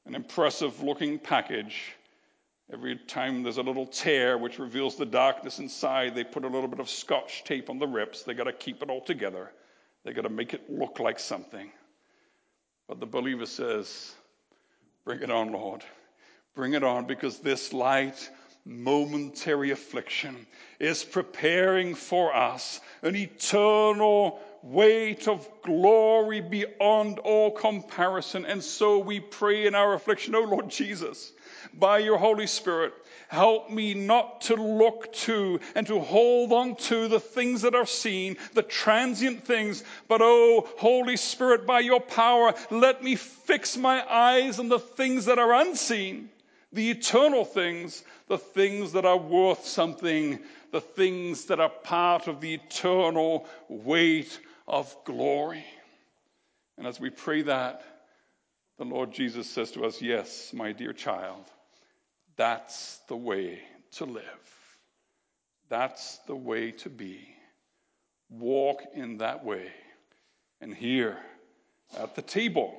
an 0.05 0.15
impressive 0.15 0.81
looking 0.81 1.19
package. 1.19 1.93
Every 2.73 2.95
time 2.95 3.43
there's 3.43 3.57
a 3.57 3.63
little 3.63 3.85
tear 3.85 4.37
which 4.37 4.57
reveals 4.57 4.95
the 4.95 5.05
darkness 5.05 5.59
inside, 5.59 6.15
they 6.15 6.23
put 6.23 6.45
a 6.45 6.47
little 6.47 6.69
bit 6.69 6.79
of 6.79 6.89
scotch 6.89 7.43
tape 7.43 7.69
on 7.69 7.79
the 7.79 7.87
rips. 7.87 8.23
They 8.23 8.33
got 8.33 8.45
to 8.45 8.53
keep 8.53 8.81
it 8.81 8.89
all 8.89 9.01
together. 9.01 9.51
They 10.03 10.13
got 10.13 10.21
to 10.21 10.29
make 10.29 10.53
it 10.53 10.69
look 10.69 10.99
like 10.99 11.19
something. 11.19 11.69
But 12.91 12.99
the 12.99 13.05
believer 13.05 13.45
says, 13.45 14.13
Bring 15.05 15.21
it 15.21 15.31
on, 15.31 15.53
Lord. 15.53 15.81
Bring 16.55 16.73
it 16.73 16.83
on 16.83 17.05
because 17.05 17.39
this 17.39 17.71
light, 17.71 18.29
momentary 18.65 19.71
affliction 19.71 20.45
is 20.77 21.01
preparing 21.01 21.95
for 21.95 22.35
us 22.35 22.81
an 23.01 23.15
eternal 23.15 24.41
weight 24.61 25.29
of 25.29 25.47
glory 25.63 26.41
beyond 26.41 27.19
all 27.19 27.51
comparison. 27.51 28.45
And 28.45 28.61
so 28.61 28.99
we 28.99 29.21
pray 29.21 29.67
in 29.67 29.73
our 29.73 29.93
affliction, 29.93 30.35
oh 30.35 30.41
Lord 30.41 30.69
Jesus, 30.69 31.31
by 31.73 31.99
your 31.99 32.17
Holy 32.17 32.47
Spirit, 32.47 32.93
Help 33.31 33.69
me 33.69 33.93
not 33.93 34.41
to 34.41 34.55
look 34.55 35.13
to 35.13 35.57
and 35.73 35.87
to 35.87 36.01
hold 36.01 36.51
on 36.51 36.75
to 36.75 37.07
the 37.07 37.21
things 37.21 37.61
that 37.61 37.73
are 37.73 37.85
seen, 37.85 38.35
the 38.55 38.61
transient 38.61 39.45
things, 39.45 39.85
but 40.09 40.19
oh, 40.21 40.67
Holy 40.77 41.15
Spirit, 41.15 41.65
by 41.65 41.79
your 41.79 42.01
power, 42.01 42.53
let 42.71 43.01
me 43.01 43.15
fix 43.15 43.77
my 43.77 44.03
eyes 44.13 44.59
on 44.59 44.67
the 44.67 44.79
things 44.79 45.23
that 45.23 45.39
are 45.39 45.53
unseen, 45.53 46.29
the 46.73 46.91
eternal 46.91 47.45
things, 47.45 48.03
the 48.27 48.37
things 48.37 48.91
that 48.91 49.05
are 49.05 49.17
worth 49.17 49.65
something, 49.65 50.37
the 50.73 50.81
things 50.81 51.45
that 51.45 51.61
are 51.61 51.69
part 51.69 52.27
of 52.27 52.41
the 52.41 52.55
eternal 52.55 53.47
weight 53.69 54.41
of 54.67 54.93
glory. 55.05 55.63
And 56.77 56.85
as 56.85 56.99
we 56.99 57.09
pray 57.09 57.43
that, 57.43 57.81
the 58.81 58.85
Lord 58.85 59.11
Jesus 59.11 59.47
says 59.47 59.69
to 59.73 59.85
us, 59.85 60.01
Yes, 60.01 60.53
my 60.53 60.71
dear 60.71 60.91
child. 60.91 61.45
That's 62.35 62.99
the 63.07 63.15
way 63.15 63.59
to 63.97 64.05
live. 64.05 64.23
That's 65.69 66.17
the 66.25 66.35
way 66.35 66.71
to 66.71 66.89
be. 66.89 67.19
Walk 68.31 68.81
in 68.95 69.19
that 69.19 69.45
way. 69.45 69.67
And 70.61 70.73
here 70.73 71.19
at 71.95 72.15
the 72.15 72.23
table, 72.23 72.73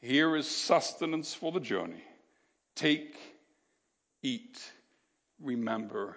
here 0.00 0.36
is 0.36 0.48
sustenance 0.48 1.34
for 1.34 1.50
the 1.50 1.58
journey. 1.58 2.04
Take, 2.76 3.16
eat, 4.22 4.62
remember, 5.40 6.14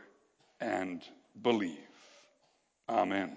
and 0.62 1.02
believe. 1.42 1.80
Amen. 2.88 3.36